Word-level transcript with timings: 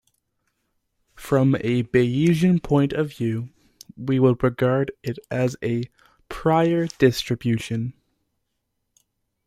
From 1.13 1.53
a 1.59 1.83
Bayesian 1.83 2.63
point 2.63 2.91
of 2.91 3.13
view, 3.17 3.49
we 3.95 4.19
would 4.19 4.41
regard 4.41 4.91
it 5.03 5.19
as 5.29 5.55
a 5.63 5.83
"prior 6.27 6.87
distribution". 6.97 7.93